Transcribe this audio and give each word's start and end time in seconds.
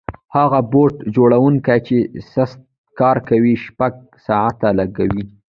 هغه 0.35 0.59
بوټ 0.71 0.93
جوړونکی 1.15 1.79
چې 1.87 1.97
سست 2.33 2.59
کار 2.99 3.17
کوي 3.29 3.53
شپږ 3.65 3.93
ساعته 4.27 4.69
لګوي. 4.79 5.23